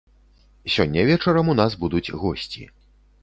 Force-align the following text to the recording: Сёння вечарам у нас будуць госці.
Сёння 0.75 1.03
вечарам 1.09 1.51
у 1.53 1.55
нас 1.61 1.77
будуць 1.83 2.09
госці. 2.25 2.63